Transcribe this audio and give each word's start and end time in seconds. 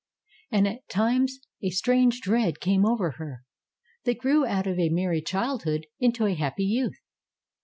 And 0.51 0.67
at 0.67 0.89
times 0.89 1.41
a 1.61 1.69
strange 1.69 2.21
dread 2.21 2.59
came 2.59 2.87
over 2.87 3.11
her. 3.19 3.43
They 4.03 4.15
grew 4.15 4.47
out 4.47 4.65
of 4.65 4.79
a 4.79 4.89
merry 4.89 5.21
childhood 5.21 5.85
into 5.99 6.25
a 6.25 6.33
happy 6.33 6.65
youth. 6.65 6.97